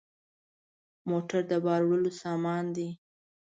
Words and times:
موټر 1.09 1.41
د 1.51 1.53
بار 1.65 1.81
وړلو 1.85 2.11
سامان 2.21 2.65
دی. 2.75 2.89